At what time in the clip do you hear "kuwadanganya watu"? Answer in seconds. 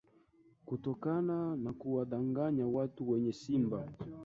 1.73-3.09